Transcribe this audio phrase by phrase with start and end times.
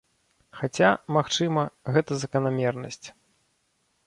[0.61, 1.67] Хаця, магчыма,
[1.99, 3.07] гэта заканамернасць.